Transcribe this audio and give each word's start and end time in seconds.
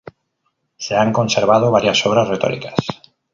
Se 0.77 0.95
han 0.95 1.13
conservado 1.13 1.69
varias 1.69 2.03
obras 2.07 2.27
retóricas. 2.27 2.73